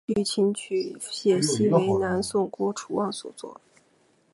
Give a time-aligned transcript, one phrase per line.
[0.07, 3.61] 据琴曲解析为南宋郭楚望所作。